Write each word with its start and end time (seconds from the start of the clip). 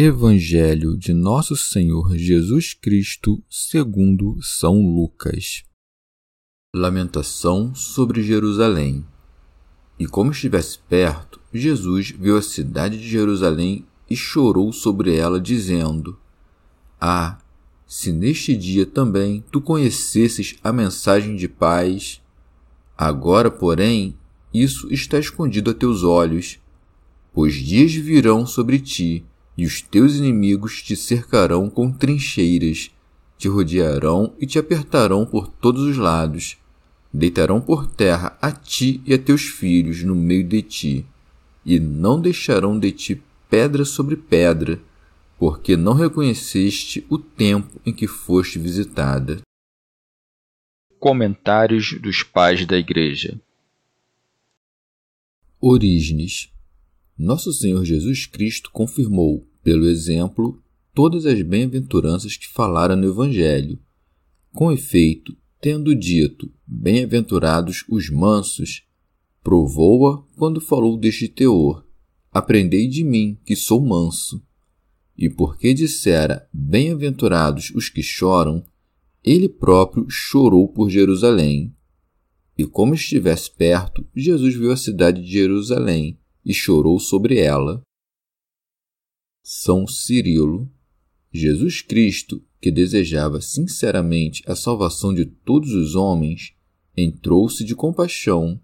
Evangelho 0.00 0.96
de 0.96 1.12
Nosso 1.12 1.56
Senhor 1.56 2.16
Jesus 2.16 2.72
Cristo, 2.72 3.42
segundo 3.50 4.40
São 4.40 4.80
Lucas. 4.80 5.64
Lamentação 6.72 7.74
sobre 7.74 8.22
Jerusalém. 8.22 9.04
E 9.98 10.06
como 10.06 10.30
estivesse 10.30 10.78
perto, 10.88 11.40
Jesus 11.52 12.12
viu 12.12 12.36
a 12.36 12.42
cidade 12.42 12.96
de 12.96 13.08
Jerusalém 13.08 13.84
e 14.08 14.14
chorou 14.14 14.72
sobre 14.72 15.16
ela, 15.16 15.40
dizendo: 15.40 16.16
Ah, 17.00 17.38
se 17.84 18.12
neste 18.12 18.54
dia 18.54 18.86
também 18.86 19.44
tu 19.50 19.60
conhecesses 19.60 20.54
a 20.62 20.72
mensagem 20.72 21.34
de 21.34 21.48
paz, 21.48 22.22
agora, 22.96 23.50
porém, 23.50 24.16
isso 24.54 24.94
está 24.94 25.18
escondido 25.18 25.72
a 25.72 25.74
teus 25.74 26.04
olhos, 26.04 26.60
pois 27.32 27.54
dias 27.56 27.92
virão 27.92 28.46
sobre 28.46 28.78
ti 28.78 29.26
e 29.58 29.66
os 29.66 29.82
teus 29.82 30.14
inimigos 30.14 30.80
te 30.80 30.94
cercarão 30.94 31.68
com 31.68 31.90
trincheiras, 31.90 32.92
te 33.36 33.48
rodearão 33.48 34.32
e 34.38 34.46
te 34.46 34.56
apertarão 34.56 35.26
por 35.26 35.48
todos 35.48 35.82
os 35.82 35.96
lados. 35.96 36.56
Deitarão 37.12 37.60
por 37.60 37.90
terra 37.90 38.38
a 38.40 38.52
ti 38.52 39.02
e 39.04 39.12
a 39.12 39.18
teus 39.18 39.42
filhos 39.42 40.04
no 40.04 40.14
meio 40.14 40.44
de 40.44 40.62
ti, 40.62 41.06
e 41.66 41.80
não 41.80 42.20
deixarão 42.20 42.78
de 42.78 42.92
ti 42.92 43.22
pedra 43.50 43.84
sobre 43.84 44.14
pedra, 44.14 44.80
porque 45.36 45.76
não 45.76 45.94
reconheceste 45.94 47.04
o 47.08 47.18
tempo 47.18 47.80
em 47.84 47.92
que 47.92 48.06
foste 48.06 48.60
visitada. 48.60 49.40
Comentários 51.00 51.98
dos 52.00 52.22
Pais 52.22 52.66
da 52.66 52.76
Igreja 52.76 53.40
Orígenes 55.60 56.52
Nosso 57.16 57.52
Senhor 57.52 57.84
Jesus 57.84 58.26
Cristo 58.26 58.70
confirmou 58.72 59.48
pelo 59.68 59.86
exemplo, 59.86 60.62
todas 60.94 61.26
as 61.26 61.42
bem-aventuranças 61.42 62.38
que 62.38 62.48
falara 62.48 62.96
no 62.96 63.06
Evangelho. 63.06 63.78
Com 64.50 64.72
efeito, 64.72 65.36
tendo 65.60 65.94
dito: 65.94 66.50
Bem-aventurados 66.66 67.84
os 67.86 68.08
mansos, 68.08 68.84
provou-a 69.44 70.22
quando 70.38 70.58
falou 70.58 70.96
deste 70.96 71.28
teor: 71.28 71.84
Aprendei 72.32 72.88
de 72.88 73.04
mim, 73.04 73.36
que 73.44 73.54
sou 73.54 73.78
manso. 73.78 74.42
E 75.14 75.28
porque 75.28 75.74
dissera: 75.74 76.48
Bem-aventurados 76.50 77.70
os 77.74 77.90
que 77.90 78.02
choram, 78.02 78.64
ele 79.22 79.50
próprio 79.50 80.06
chorou 80.08 80.66
por 80.66 80.88
Jerusalém. 80.88 81.76
E 82.56 82.64
como 82.64 82.94
estivesse 82.94 83.54
perto, 83.54 84.02
Jesus 84.16 84.54
viu 84.54 84.72
a 84.72 84.78
cidade 84.78 85.20
de 85.20 85.30
Jerusalém 85.30 86.18
e 86.42 86.54
chorou 86.54 86.98
sobre 86.98 87.36
ela. 87.38 87.82
São 89.50 89.86
Cirilo. 89.86 90.70
Jesus 91.32 91.80
Cristo, 91.80 92.44
que 92.60 92.70
desejava 92.70 93.40
sinceramente 93.40 94.42
a 94.46 94.54
salvação 94.54 95.14
de 95.14 95.24
todos 95.24 95.72
os 95.72 95.94
homens, 95.94 96.52
entrou-se 96.94 97.64
de 97.64 97.74
compaixão. 97.74 98.60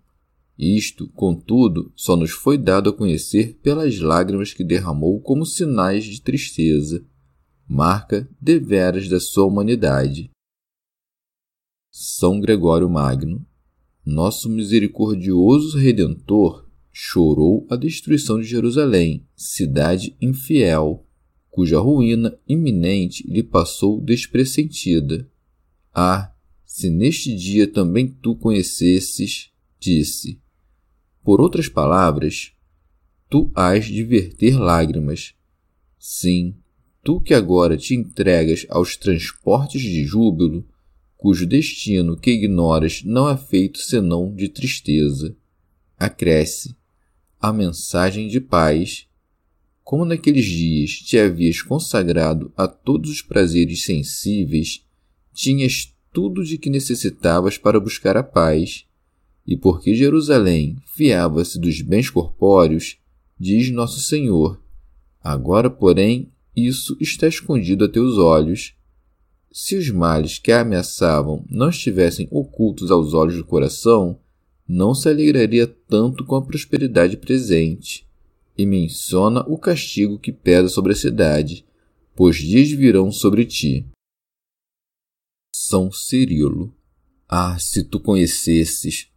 Isto, 0.58 1.08
contudo, 1.14 1.90
só 1.96 2.14
nos 2.16 2.32
foi 2.32 2.58
dado 2.58 2.90
a 2.90 2.92
conhecer 2.92 3.58
pelas 3.62 3.98
lágrimas 3.98 4.52
que 4.52 4.62
derramou 4.62 5.22
como 5.22 5.46
sinais 5.46 6.04
de 6.04 6.20
tristeza, 6.20 7.02
marca 7.66 8.28
deveras 8.38 9.08
da 9.08 9.18
sua 9.18 9.46
humanidade. 9.46 10.30
São 11.90 12.38
Gregório 12.38 12.90
Magno, 12.90 13.42
nosso 14.04 14.50
misericordioso 14.50 15.78
Redentor, 15.78 16.63
chorou 16.96 17.66
a 17.68 17.74
destruição 17.74 18.38
de 18.38 18.46
Jerusalém, 18.46 19.26
cidade 19.34 20.16
infiel, 20.22 21.04
cuja 21.50 21.80
ruína 21.80 22.38
iminente 22.48 23.28
lhe 23.28 23.42
passou 23.42 24.00
despressentida. 24.00 25.28
Ah, 25.92 26.32
se 26.64 26.88
neste 26.88 27.34
dia 27.34 27.66
também 27.66 28.06
tu 28.06 28.36
conhecesses, 28.36 29.50
disse. 29.80 30.40
Por 31.24 31.40
outras 31.40 31.68
palavras, 31.68 32.52
tu 33.28 33.50
hás 33.56 33.86
de 33.86 34.04
verter 34.04 34.56
lágrimas. 34.56 35.34
Sim, 35.98 36.54
tu 37.02 37.20
que 37.20 37.34
agora 37.34 37.76
te 37.76 37.96
entregas 37.96 38.66
aos 38.70 38.96
transportes 38.96 39.82
de 39.82 40.04
júbilo, 40.04 40.64
cujo 41.16 41.44
destino 41.44 42.16
que 42.16 42.30
ignoras 42.30 43.02
não 43.02 43.28
é 43.28 43.36
feito 43.36 43.80
senão 43.80 44.32
de 44.32 44.48
tristeza. 44.48 45.36
Acresce 45.98 46.76
a 47.44 47.52
mensagem 47.52 48.26
de 48.26 48.40
paz. 48.40 49.06
Como 49.82 50.06
naqueles 50.06 50.46
dias 50.46 50.92
te 50.92 51.18
havias 51.18 51.60
consagrado 51.60 52.50
a 52.56 52.66
todos 52.66 53.10
os 53.10 53.20
prazeres 53.20 53.84
sensíveis, 53.84 54.82
tinhas 55.30 55.94
tudo 56.10 56.42
de 56.42 56.56
que 56.56 56.70
necessitavas 56.70 57.58
para 57.58 57.78
buscar 57.78 58.16
a 58.16 58.22
paz, 58.22 58.86
e 59.46 59.58
porque 59.58 59.94
Jerusalém 59.94 60.78
fiava-se 60.86 61.60
dos 61.60 61.82
bens 61.82 62.08
corpóreos, 62.08 62.96
diz 63.38 63.70
Nosso 63.70 64.00
Senhor: 64.00 64.58
Agora, 65.22 65.68
porém, 65.68 66.32
isso 66.56 66.96
está 66.98 67.28
escondido 67.28 67.84
a 67.84 67.88
teus 67.90 68.16
olhos. 68.16 68.74
Se 69.52 69.76
os 69.76 69.90
males 69.90 70.38
que 70.38 70.50
a 70.50 70.62
ameaçavam 70.62 71.44
não 71.50 71.68
estivessem 71.68 72.26
ocultos 72.30 72.90
aos 72.90 73.12
olhos 73.12 73.36
do 73.36 73.44
coração, 73.44 74.18
não 74.68 74.94
se 74.94 75.08
alegraria 75.08 75.66
tanto 75.66 76.24
com 76.24 76.34
a 76.36 76.44
prosperidade 76.44 77.16
presente, 77.16 78.06
e 78.56 78.64
menciona 78.64 79.44
o 79.48 79.58
castigo 79.58 80.18
que 80.18 80.32
pesa 80.32 80.68
sobre 80.68 80.92
a 80.92 80.96
cidade, 80.96 81.64
pois 82.14 82.36
dias 82.36 82.70
virão 82.70 83.10
sobre 83.10 83.44
ti. 83.44 83.84
São 85.54 85.90
Cirilo. 85.90 86.74
Ah, 87.28 87.58
se 87.58 87.82
tu 87.82 87.98
conhecesses! 87.98 89.08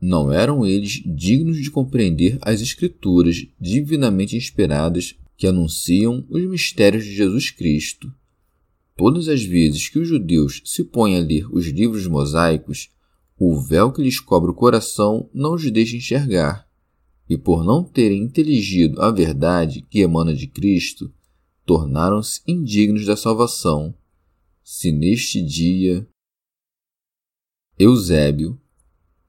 Não 0.00 0.30
eram 0.30 0.66
eles 0.66 1.02
dignos 1.06 1.56
de 1.56 1.70
compreender 1.70 2.38
as 2.42 2.60
Escrituras 2.60 3.46
divinamente 3.58 4.36
inspiradas 4.36 5.18
que 5.36 5.46
anunciam 5.46 6.24
os 6.28 6.42
mistérios 6.48 7.04
de 7.04 7.14
Jesus 7.14 7.50
Cristo. 7.50 8.12
Todas 8.94 9.28
as 9.28 9.42
vezes 9.42 9.88
que 9.88 9.98
os 9.98 10.08
judeus 10.08 10.62
se 10.64 10.84
põem 10.84 11.16
a 11.16 11.20
ler 11.20 11.46
os 11.52 11.66
livros 11.66 12.06
mosaicos, 12.06 12.90
o 13.38 13.60
véu 13.60 13.92
que 13.92 14.02
lhes 14.02 14.18
cobre 14.18 14.50
o 14.50 14.54
coração 14.54 15.28
não 15.32 15.54
os 15.54 15.70
deixa 15.70 15.96
enxergar, 15.96 16.66
e 17.28 17.36
por 17.36 17.62
não 17.62 17.84
terem 17.84 18.22
inteligido 18.22 19.02
a 19.02 19.10
verdade 19.10 19.82
que 19.90 20.00
emana 20.00 20.34
de 20.34 20.46
Cristo, 20.46 21.12
tornaram-se 21.64 22.40
indignos 22.46 23.04
da 23.04 23.16
salvação. 23.16 23.94
Se 24.64 24.90
neste 24.90 25.42
dia. 25.42 26.08
Eusébio, 27.78 28.58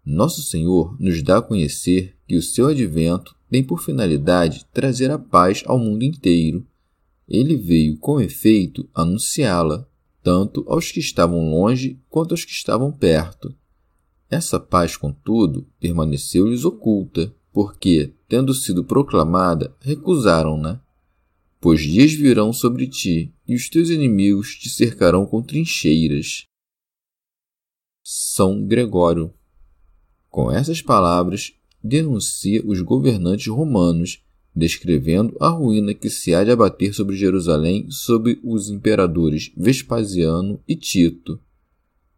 Nosso 0.05 0.41
Senhor 0.41 0.95
nos 1.01 1.21
dá 1.21 1.39
a 1.39 1.41
conhecer 1.41 2.15
que 2.25 2.37
o 2.37 2.41
seu 2.41 2.67
advento 2.67 3.35
tem 3.49 3.61
por 3.61 3.81
finalidade 3.81 4.65
trazer 4.71 5.11
a 5.11 5.19
paz 5.19 5.63
ao 5.65 5.77
mundo 5.77 6.03
inteiro. 6.03 6.65
Ele 7.27 7.57
veio, 7.57 7.97
com 7.97 8.21
efeito, 8.21 8.89
anunciá-la, 8.93 9.85
tanto 10.23 10.63
aos 10.67 10.91
que 10.91 11.01
estavam 11.01 11.49
longe 11.49 11.99
quanto 12.07 12.31
aos 12.31 12.45
que 12.45 12.51
estavam 12.51 12.89
perto 12.89 13.53
essa 14.29 14.59
paz, 14.59 14.97
contudo, 14.97 15.67
permaneceu-lhes 15.79 16.65
oculta, 16.65 17.33
porque, 17.51 18.13
tendo 18.27 18.53
sido 18.53 18.83
proclamada, 18.83 19.75
recusaram-na. 19.79 20.81
pois 21.59 21.81
dias 21.81 22.13
virão 22.13 22.53
sobre 22.53 22.87
ti, 22.87 23.33
e 23.47 23.55
os 23.55 23.69
teus 23.69 23.89
inimigos 23.89 24.55
te 24.55 24.69
cercarão 24.69 25.25
com 25.25 25.41
trincheiras. 25.41 26.45
São 28.03 28.65
Gregório. 28.65 29.33
Com 30.29 30.51
essas 30.51 30.81
palavras, 30.81 31.53
denuncia 31.83 32.61
os 32.65 32.81
governantes 32.81 33.47
romanos, 33.47 34.21
descrevendo 34.55 35.35
a 35.39 35.49
ruína 35.49 35.93
que 35.93 36.09
se 36.09 36.33
há 36.33 36.43
de 36.43 36.51
abater 36.51 36.93
sobre 36.93 37.15
Jerusalém 37.15 37.89
sob 37.89 38.39
os 38.43 38.69
imperadores 38.69 39.51
Vespasiano 39.55 40.61
e 40.67 40.75
Tito. 40.75 41.39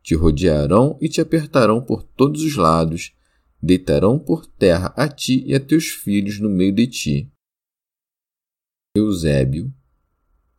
Te 0.01 0.15
rodearão 0.15 0.97
e 1.01 1.09
te 1.09 1.21
apertarão 1.21 1.81
por 1.81 2.03
todos 2.03 2.41
os 2.43 2.55
lados, 2.55 3.13
deitarão 3.61 4.17
por 4.17 4.45
terra 4.45 4.93
a 4.95 5.07
ti 5.07 5.43
e 5.45 5.53
a 5.53 5.59
teus 5.59 5.87
filhos 5.87 6.39
no 6.39 6.49
meio 6.49 6.73
de 6.73 6.87
ti. 6.87 7.31
Eusébio. 8.95 9.73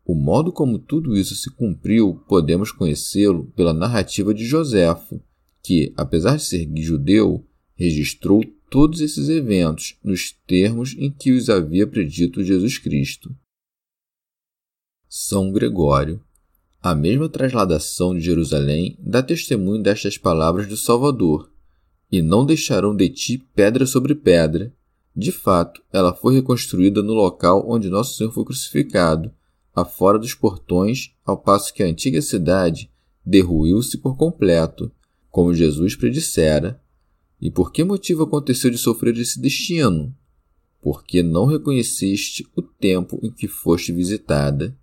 O 0.04 0.14
modo 0.14 0.52
como 0.52 0.78
tudo 0.78 1.16
isso 1.16 1.34
se 1.34 1.50
cumpriu 1.50 2.16
podemos 2.28 2.72
conhecê-lo 2.72 3.46
pela 3.52 3.72
narrativa 3.72 4.34
de 4.34 4.44
Joséfo, 4.44 5.22
que, 5.62 5.92
apesar 5.96 6.36
de 6.36 6.44
ser 6.44 6.68
judeu, 6.76 7.46
registrou 7.74 8.42
todos 8.70 9.00
esses 9.00 9.28
eventos 9.28 9.98
nos 10.02 10.32
termos 10.46 10.94
em 10.98 11.10
que 11.10 11.32
os 11.32 11.48
havia 11.48 11.86
predito 11.86 12.44
Jesus 12.44 12.78
Cristo. 12.78 13.34
São 15.08 15.50
Gregório. 15.50 16.24
A 16.82 16.94
mesma 16.94 17.28
trasladação 17.28 18.14
de 18.14 18.20
Jerusalém 18.20 18.96
dá 18.98 19.22
testemunho 19.22 19.82
destas 19.82 20.16
palavras 20.16 20.66
do 20.66 20.78
Salvador: 20.78 21.50
E 22.10 22.22
não 22.22 22.46
deixarão 22.46 22.96
de 22.96 23.10
ti 23.10 23.38
pedra 23.54 23.84
sobre 23.84 24.14
pedra. 24.14 24.72
De 25.14 25.30
fato, 25.30 25.82
ela 25.92 26.14
foi 26.14 26.34
reconstruída 26.34 27.02
no 27.02 27.12
local 27.12 27.66
onde 27.68 27.90
Nosso 27.90 28.16
Senhor 28.16 28.32
foi 28.32 28.44
crucificado, 28.44 29.30
afora 29.74 30.18
dos 30.18 30.32
portões, 30.32 31.12
ao 31.22 31.36
passo 31.36 31.74
que 31.74 31.82
a 31.82 31.86
antiga 31.86 32.22
cidade 32.22 32.90
derruiu-se 33.26 33.98
por 33.98 34.16
completo, 34.16 34.90
como 35.30 35.52
Jesus 35.52 35.94
predissera, 35.94 36.80
e 37.38 37.50
por 37.50 37.72
que 37.72 37.84
motivo 37.84 38.22
aconteceu 38.22 38.70
de 38.70 38.78
sofrer 38.78 39.16
esse 39.18 39.38
destino? 39.38 40.14
Porque 40.80 41.22
não 41.22 41.44
reconheceste 41.44 42.46
o 42.56 42.62
tempo 42.62 43.20
em 43.22 43.30
que 43.30 43.46
foste 43.46 43.92
visitada. 43.92 44.74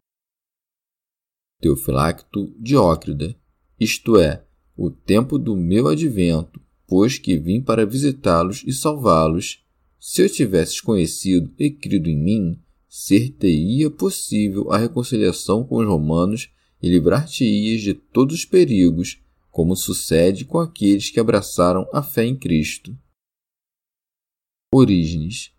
Teofilacto 1.60 2.54
Diócrida, 2.60 3.36
isto 3.80 4.18
é, 4.18 4.44
o 4.76 4.90
tempo 4.90 5.40
do 5.40 5.56
meu 5.56 5.88
advento, 5.88 6.62
pois 6.88 7.18
que 7.18 7.38
vim 7.38 7.62
para 7.62 7.86
visitá-los 7.86 8.64
e 8.66 8.72
salvá-los. 8.72 9.64
Se 10.00 10.22
eu 10.22 10.30
tivesses 10.30 10.80
conhecido 10.80 11.52
e 11.58 11.70
crido 11.72 12.10
em 12.10 12.18
mim, 12.18 12.60
ser-te-ia 12.88 13.90
possível 13.90 14.72
a 14.72 14.78
reconciliação 14.78 15.64
com 15.64 15.78
os 15.78 15.88
romanos 15.88 16.50
e 16.82 16.90
livrar-te-ias 16.90 17.82
de 17.82 17.94
todos 17.94 18.36
os 18.36 18.46
perigos 18.46 19.20
como 19.58 19.76
sucede 19.76 20.46
com 20.46 20.60
aqueles 20.60 21.10
que 21.10 21.20
abraçaram 21.20 21.90
a 21.92 22.04
fé 22.04 22.24
em 22.24 22.38
Cristo. 22.38 22.96
Orígenes. 24.72 25.52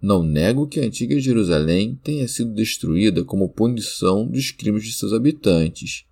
Não 0.00 0.22
nego 0.22 0.66
que 0.66 0.80
a 0.80 0.84
antiga 0.84 1.20
Jerusalém 1.20 1.98
tenha 2.02 2.26
sido 2.26 2.54
destruída 2.54 3.24
como 3.24 3.48
punição 3.48 4.26
dos 4.26 4.50
crimes 4.50 4.84
de 4.84 4.92
seus 4.92 5.12
habitantes. 5.12 6.06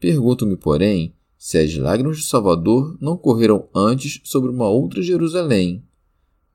Pergunto-me, 0.00 0.56
porém, 0.56 1.14
se 1.36 1.58
as 1.58 1.76
lágrimas 1.76 2.18
de 2.18 2.24
Salvador 2.24 2.98
não 3.00 3.16
correram 3.16 3.68
antes 3.74 4.20
sobre 4.24 4.50
uma 4.50 4.68
outra 4.68 5.02
Jerusalém. 5.02 5.84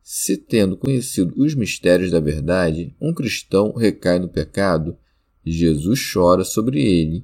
Se, 0.01 0.35
tendo 0.35 0.75
conhecido 0.75 1.33
os 1.37 1.55
mistérios 1.55 2.11
da 2.11 2.19
verdade, 2.19 2.93
um 2.99 3.13
cristão 3.13 3.73
recai 3.73 4.19
no 4.19 4.27
pecado, 4.27 4.97
Jesus 5.45 6.11
chora 6.11 6.43
sobre 6.43 6.81
ele 6.81 7.23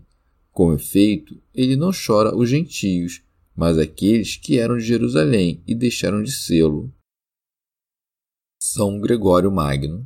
com 0.60 0.74
efeito, 0.74 1.42
ele 1.56 1.78
não 1.78 1.90
chora 1.92 2.36
os 2.36 2.50
gentios, 2.50 3.22
mas 3.56 3.78
aqueles 3.78 4.36
que 4.36 4.58
eram 4.58 4.78
de 4.78 4.84
Jerusalém 4.84 5.64
e 5.66 5.74
deixaram 5.74 6.22
de 6.22 6.34
sê-lo. 6.34 6.94
São 8.62 9.00
Gregório 9.00 9.50
Magno. 9.50 10.06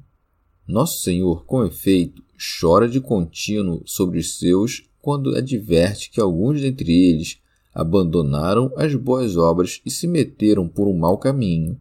Nosso 0.67 1.01
Senhor, 1.01 1.43
com 1.43 1.65
efeito, 1.65 2.23
chora 2.61 2.87
de 2.87 3.01
contínuo 3.01 3.81
sobre 3.83 4.19
os 4.19 4.37
seus 4.37 4.87
quando 5.01 5.35
adverte 5.35 6.11
que 6.11 6.21
alguns 6.21 6.61
dentre 6.61 6.93
eles 6.93 7.41
abandonaram 7.73 8.71
as 8.77 8.93
boas 8.93 9.35
obras 9.37 9.81
e 9.83 9.89
se 9.89 10.07
meteram 10.07 10.67
por 10.67 10.87
um 10.87 10.95
mau 10.95 11.17
caminho. 11.17 11.79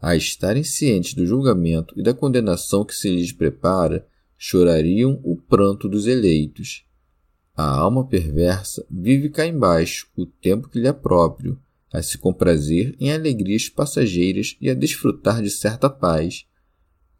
A 0.00 0.16
estarem 0.16 0.64
cientes 0.64 1.12
do 1.12 1.26
julgamento 1.26 1.92
e 1.94 2.02
da 2.02 2.14
condenação 2.14 2.86
que 2.86 2.94
se 2.94 3.10
lhes 3.10 3.30
prepara, 3.30 4.06
chorariam 4.38 5.20
o 5.22 5.36
pranto 5.36 5.90
dos 5.90 6.06
eleitos. 6.06 6.86
A 7.54 7.68
alma 7.68 8.06
perversa 8.06 8.82
vive 8.90 9.28
cá 9.28 9.46
embaixo 9.46 10.08
o 10.16 10.24
tempo 10.24 10.70
que 10.70 10.80
lhe 10.80 10.88
é 10.88 10.92
próprio, 10.92 11.60
a 11.92 12.02
se 12.02 12.18
comprazer 12.18 12.94
em 13.00 13.12
alegrias 13.12 13.68
passageiras 13.68 14.56
e 14.60 14.68
a 14.68 14.74
desfrutar 14.74 15.42
de 15.42 15.50
certa 15.50 15.88
paz. 15.88 16.46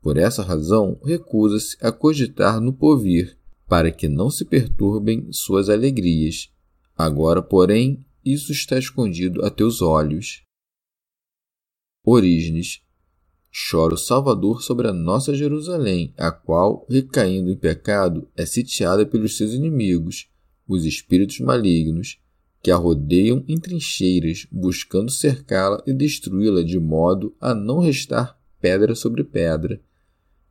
Por 0.00 0.16
essa 0.16 0.42
razão, 0.42 1.00
recusa-se 1.04 1.76
a 1.80 1.90
cogitar 1.90 2.60
no 2.60 2.72
porvir, 2.72 3.36
para 3.66 3.90
que 3.90 4.08
não 4.08 4.30
se 4.30 4.44
perturbem 4.44 5.28
suas 5.32 5.68
alegrias. 5.68 6.50
Agora, 6.96 7.42
porém, 7.42 8.04
isso 8.24 8.52
está 8.52 8.78
escondido 8.78 9.44
a 9.44 9.50
teus 9.50 9.82
olhos. 9.82 10.42
Orígenes. 12.04 12.82
Chora 13.70 13.94
o 13.94 13.98
Salvador 13.98 14.62
sobre 14.62 14.88
a 14.88 14.92
nossa 14.92 15.34
Jerusalém, 15.34 16.12
a 16.16 16.30
qual, 16.30 16.86
recaindo 16.88 17.50
em 17.50 17.56
pecado, 17.56 18.28
é 18.36 18.44
sitiada 18.44 19.06
pelos 19.06 19.36
seus 19.36 19.52
inimigos, 19.52 20.30
os 20.66 20.84
espíritos 20.84 21.40
malignos, 21.40 22.20
que 22.62 22.70
a 22.70 22.76
rodeiam 22.76 23.44
em 23.46 23.58
trincheiras, 23.58 24.46
buscando 24.50 25.10
cercá-la 25.10 25.82
e 25.86 25.92
destruí-la 25.92 26.62
de 26.62 26.78
modo 26.78 27.34
a 27.40 27.54
não 27.54 27.78
restar 27.78 28.38
pedra 28.60 28.94
sobre 28.94 29.22
pedra. 29.22 29.80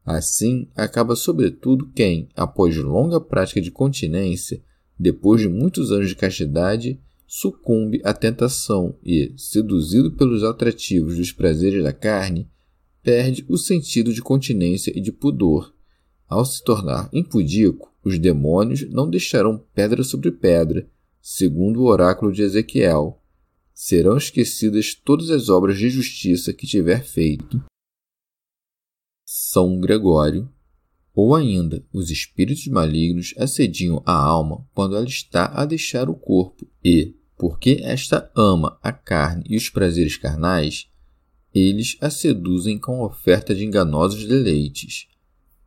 Assim, 0.06 0.70
acaba 0.76 1.16
sobretudo 1.16 1.92
quem, 1.94 2.30
após 2.36 2.78
longa 2.78 3.20
prática 3.20 3.60
de 3.60 3.70
continência, 3.70 4.62
depois 4.98 5.42
de 5.42 5.50
muitos 5.50 5.92
anos 5.92 6.08
de 6.10 6.16
castidade, 6.16 7.00
sucumbe 7.28 8.02
à 8.06 8.14
tentação 8.14 8.96
e, 9.04 9.34
seduzido 9.36 10.14
pelos 10.14 10.44
atrativos 10.44 11.18
dos 11.18 11.34
prazeres 11.34 11.84
da 11.84 11.92
carne, 11.92 12.50
perde 13.04 13.46
o 13.50 13.58
sentido 13.58 14.14
de 14.14 14.22
continência 14.22 14.92
e 14.98 15.02
de 15.02 15.12
pudor. 15.12 15.74
Ao 16.28 16.46
se 16.46 16.64
tornar 16.64 17.10
impudico, 17.12 17.94
os 18.04 18.18
demônios 18.18 18.90
não 18.90 19.10
deixarão 19.10 19.62
pedra 19.76 20.04
sobre 20.04 20.32
pedra, 20.32 20.88
segundo 21.30 21.82
o 21.82 21.88
oráculo 21.88 22.32
de 22.32 22.42
Ezequiel. 22.42 23.22
Serão 23.74 24.16
esquecidas 24.16 24.96
todas 24.96 25.30
as 25.30 25.50
obras 25.50 25.78
de 25.78 25.90
justiça 25.90 26.54
que 26.54 26.66
tiver 26.66 27.04
feito. 27.04 27.62
São 29.26 29.78
Gregório. 29.78 30.50
Ou 31.14 31.36
ainda, 31.36 31.86
os 31.92 32.10
espíritos 32.10 32.66
malignos 32.68 33.34
assediam 33.38 34.02
a 34.06 34.14
alma 34.14 34.66
quando 34.74 34.96
ela 34.96 35.06
está 35.06 35.48
a 35.48 35.66
deixar 35.66 36.10
o 36.10 36.16
corpo 36.16 36.66
e, 36.82 37.14
porque 37.36 37.82
esta 37.84 38.32
ama 38.34 38.80
a 38.82 38.94
carne 38.94 39.44
e 39.50 39.58
os 39.58 39.70
prazeres 39.70 40.16
carnais, 40.16 40.88
eles 41.54 41.98
a 42.00 42.10
seduzem 42.10 42.80
com 42.80 43.02
oferta 43.02 43.54
de 43.54 43.66
enganosos 43.66 44.26
deleites 44.26 45.08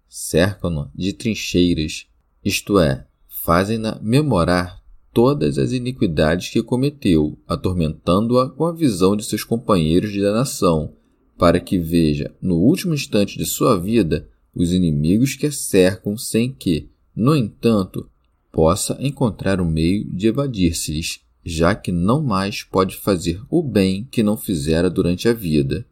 cercam-na 0.08 0.90
de 0.92 1.12
trincheiras, 1.12 2.08
isto 2.44 2.80
é, 2.80 3.06
fazem-na 3.28 4.00
memorar 4.02 4.79
todas 5.12 5.58
as 5.58 5.72
iniquidades 5.72 6.50
que 6.50 6.62
cometeu, 6.62 7.38
atormentando-a 7.46 8.48
com 8.48 8.64
a 8.64 8.72
visão 8.72 9.16
de 9.16 9.24
seus 9.24 9.44
companheiros 9.44 10.12
de 10.12 10.20
danação, 10.20 10.92
para 11.36 11.58
que 11.58 11.78
veja, 11.78 12.34
no 12.40 12.56
último 12.56 12.94
instante 12.94 13.38
de 13.38 13.46
sua 13.46 13.78
vida, 13.78 14.28
os 14.54 14.72
inimigos 14.72 15.34
que 15.34 15.46
a 15.46 15.52
cercam 15.52 16.16
sem 16.16 16.52
que, 16.52 16.88
no 17.14 17.34
entanto, 17.34 18.08
possa 18.52 18.96
encontrar 19.00 19.60
o 19.60 19.64
um 19.64 19.70
meio 19.70 20.04
de 20.04 20.28
evadir-se-lhes, 20.28 21.20
já 21.44 21.74
que 21.74 21.90
não 21.90 22.22
mais 22.22 22.62
pode 22.62 22.96
fazer 22.96 23.40
o 23.48 23.62
bem 23.62 24.06
que 24.10 24.22
não 24.22 24.36
fizera 24.36 24.90
durante 24.90 25.28
a 25.28 25.32
vida. 25.32 25.86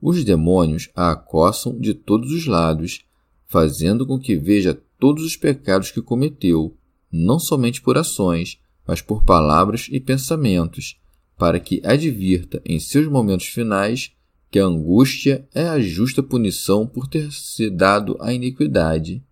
Os 0.00 0.22
demônios 0.22 0.88
a 0.94 1.10
acossam 1.10 1.78
de 1.78 1.94
todos 1.94 2.30
os 2.30 2.46
lados, 2.46 3.04
fazendo 3.46 4.06
com 4.06 4.18
que 4.18 4.36
veja 4.36 4.78
todos 4.98 5.24
os 5.24 5.36
pecados 5.36 5.90
que 5.90 6.00
cometeu, 6.00 6.75
não 7.10 7.38
somente 7.38 7.80
por 7.80 7.96
ações, 7.96 8.58
mas 8.86 9.00
por 9.00 9.24
palavras 9.24 9.88
e 9.90 10.00
pensamentos, 10.00 10.98
para 11.38 11.60
que 11.60 11.80
advirta 11.84 12.62
em 12.64 12.78
seus 12.78 13.06
momentos 13.08 13.46
finais 13.46 14.12
que 14.50 14.58
a 14.58 14.64
angústia 14.64 15.46
é 15.54 15.68
a 15.68 15.80
justa 15.80 16.22
punição 16.22 16.86
por 16.86 17.08
ter 17.08 17.32
se 17.32 17.68
dado 17.68 18.16
a 18.20 18.32
iniquidade. 18.32 19.22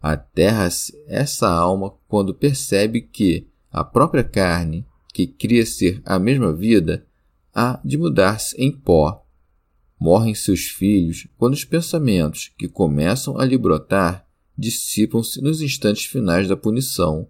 Aterra-se 0.00 0.92
essa 1.06 1.48
alma 1.48 1.94
quando 2.08 2.34
percebe 2.34 3.00
que 3.00 3.46
a 3.70 3.84
própria 3.84 4.24
carne, 4.24 4.86
que 5.12 5.26
cria 5.26 5.64
ser 5.64 6.00
a 6.04 6.18
mesma 6.18 6.52
vida, 6.52 7.06
há 7.54 7.80
de 7.84 7.96
mudar-se 7.96 8.56
em 8.60 8.70
pó 8.70 9.26
Morrem 9.98 10.34
seus 10.34 10.66
filhos 10.68 11.26
quando 11.38 11.54
os 11.54 11.64
pensamentos 11.64 12.52
que 12.58 12.68
começam 12.68 13.38
a 13.38 13.44
lhe 13.44 13.56
brotar 13.56 14.25
dissipam-se 14.56 15.40
nos 15.40 15.60
instantes 15.60 16.04
finais 16.04 16.48
da 16.48 16.56
punição. 16.56 17.28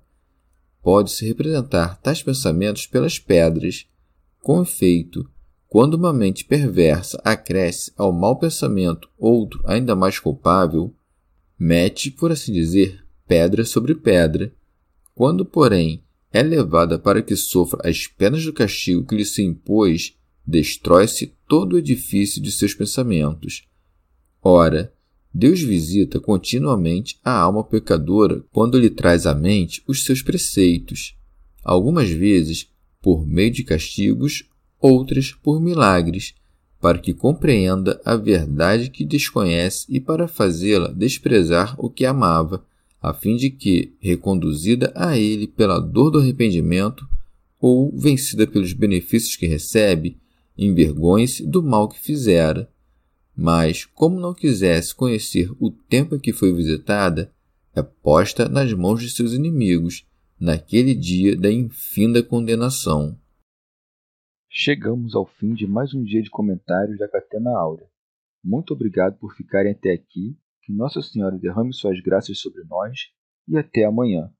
Pode-se 0.82 1.26
representar 1.26 1.96
tais 2.00 2.22
pensamentos 2.22 2.86
pelas 2.86 3.18
pedras. 3.18 3.86
Com 4.40 4.62
efeito, 4.62 5.28
quando 5.66 5.94
uma 5.94 6.12
mente 6.12 6.44
perversa 6.44 7.20
acresce 7.24 7.92
ao 7.96 8.12
mau 8.12 8.38
pensamento 8.38 9.08
outro 9.18 9.60
ainda 9.66 9.96
mais 9.96 10.18
culpável, 10.18 10.94
mete, 11.58 12.10
por 12.10 12.30
assim 12.30 12.52
dizer, 12.52 13.04
pedra 13.26 13.64
sobre 13.64 13.94
pedra. 13.94 14.54
Quando, 15.14 15.44
porém, 15.44 16.04
é 16.32 16.42
levada 16.42 16.98
para 16.98 17.22
que 17.22 17.34
sofra 17.34 17.88
as 17.88 18.06
penas 18.06 18.44
do 18.44 18.52
castigo 18.52 19.04
que 19.04 19.16
lhe 19.16 19.24
se 19.24 19.42
impôs, 19.42 20.16
destrói-se 20.46 21.34
todo 21.48 21.72
o 21.72 21.78
edifício 21.78 22.40
de 22.40 22.52
seus 22.52 22.74
pensamentos. 22.74 23.66
Ora, 24.42 24.92
Deus 25.38 25.60
visita 25.60 26.18
continuamente 26.18 27.18
a 27.22 27.30
alma 27.30 27.62
pecadora 27.62 28.42
quando 28.50 28.78
lhe 28.78 28.88
traz 28.88 29.26
à 29.26 29.34
mente 29.34 29.82
os 29.86 30.02
seus 30.02 30.22
preceitos, 30.22 31.14
algumas 31.62 32.08
vezes 32.08 32.70
por 33.02 33.26
meio 33.26 33.50
de 33.50 33.62
castigos, 33.62 34.48
outras 34.80 35.32
por 35.32 35.60
milagres, 35.60 36.34
para 36.80 36.98
que 36.98 37.12
compreenda 37.12 38.00
a 38.02 38.16
verdade 38.16 38.88
que 38.88 39.04
desconhece 39.04 39.84
e 39.90 40.00
para 40.00 40.26
fazê-la 40.26 40.88
desprezar 40.88 41.74
o 41.78 41.90
que 41.90 42.06
amava, 42.06 42.64
a 43.02 43.12
fim 43.12 43.36
de 43.36 43.50
que, 43.50 43.92
reconduzida 44.00 44.90
a 44.96 45.18
ele 45.18 45.46
pela 45.46 45.78
dor 45.78 46.12
do 46.12 46.18
arrependimento 46.18 47.06
ou 47.60 47.94
vencida 47.94 48.46
pelos 48.46 48.72
benefícios 48.72 49.36
que 49.36 49.46
recebe, 49.46 50.16
envergonhe-se 50.56 51.46
do 51.46 51.62
mal 51.62 51.90
que 51.90 52.00
fizera. 52.00 52.70
Mas, 53.36 53.84
como 53.84 54.18
não 54.18 54.32
quisesse 54.32 54.94
conhecer 54.94 55.50
o 55.60 55.70
tempo 55.70 56.16
em 56.16 56.18
que 56.18 56.32
foi 56.32 56.54
visitada, 56.54 57.30
é 57.74 57.82
posta 57.82 58.48
nas 58.48 58.72
mãos 58.72 59.02
de 59.02 59.10
seus 59.10 59.34
inimigos, 59.34 60.06
naquele 60.40 60.94
dia 60.94 61.36
da 61.36 61.52
infinda 61.52 62.22
condenação. 62.22 63.20
Chegamos 64.48 65.14
ao 65.14 65.26
fim 65.26 65.52
de 65.52 65.66
mais 65.66 65.92
um 65.92 66.02
dia 66.02 66.22
de 66.22 66.30
comentários 66.30 66.98
da 66.98 67.06
Catena 67.06 67.50
Áurea. 67.50 67.86
Muito 68.42 68.72
obrigado 68.72 69.18
por 69.18 69.34
ficarem 69.34 69.72
até 69.72 69.92
aqui, 69.92 70.34
que 70.62 70.72
Nossa 70.72 71.02
Senhora 71.02 71.36
derrame 71.36 71.74
suas 71.74 72.00
graças 72.00 72.40
sobre 72.40 72.64
nós 72.64 73.10
e 73.46 73.58
até 73.58 73.84
amanhã. 73.84 74.32